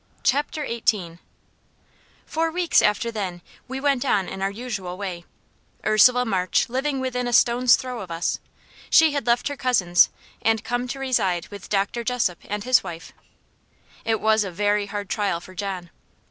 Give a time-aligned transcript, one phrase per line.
[0.23, 1.19] CHAPTER XVIII
[2.25, 5.25] For weeks after then, we went on in our usual way;
[5.85, 8.39] Ursula March living within a stone's throw of us.
[8.89, 10.09] She had left her cousin's,
[10.41, 12.03] and come to reside with Dr.
[12.03, 13.11] Jessop and his wife.
[14.03, 15.91] It was a very hard trial for John.